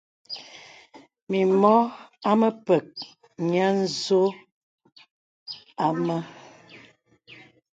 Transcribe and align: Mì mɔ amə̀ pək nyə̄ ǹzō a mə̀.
Mì 1.29 1.39
mɔ 1.61 1.73
amə̀ 2.29 2.51
pək 2.65 2.85
nyə̄ 3.49 3.69
ǹzō 3.81 4.21
a 5.85 5.87
mə̀. 6.05 6.19